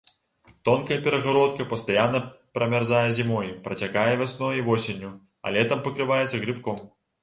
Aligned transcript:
Тонкая 0.69 0.95
перагародка 1.07 1.67
пастаянна 1.73 2.23
прамярзае 2.59 3.05
зімой, 3.21 3.55
працякае 3.69 4.09
вясной 4.25 4.53
і 4.61 4.67
восенню, 4.75 5.17
а 5.45 5.57
летам 5.57 5.89
пакрываецца 5.89 6.35
грыбком. 6.47 6.87